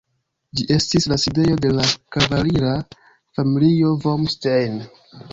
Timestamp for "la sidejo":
1.09-1.57